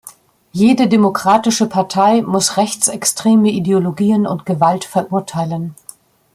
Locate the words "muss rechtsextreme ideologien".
2.23-4.25